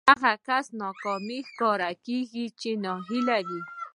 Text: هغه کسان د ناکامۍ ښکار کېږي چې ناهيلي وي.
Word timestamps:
هغه 0.09 0.31
کسان 0.47 0.63
د 0.67 0.77
ناکامۍ 0.83 1.39
ښکار 1.49 1.81
کېږي 2.05 2.45
چې 2.59 2.69
ناهيلي 2.83 3.41
وي. 3.47 3.61